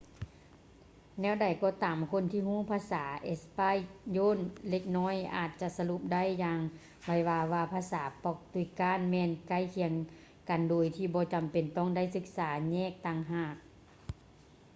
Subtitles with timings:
[1.21, 3.77] ແນວໃດກໍຕາມ ຄົນທີ່ຮູ້ພາສາເອສປາຍ
[4.13, 4.37] ໂຍນ
[4.69, 6.59] ເລັກນ້ອຍອາດຈະສະຫຼຸບໄດ້ຢ່າງ
[7.05, 9.93] ໄວວາວ່າພາສາປອກຕຸຍການແມ່ນໃກ້ຄຽງ
[10.49, 13.55] ກັນໂດຍທີ່ບໍ່ຈຳເປັນຕ້ອງໄດ້ສຶກສາແຍກຕ່າງຫາກ